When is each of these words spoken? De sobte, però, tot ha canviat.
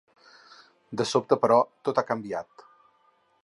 De 1.01 1.05
sobte, 1.11 1.39
però, 1.45 1.59
tot 1.89 2.01
ha 2.03 2.07
canviat. 2.11 2.69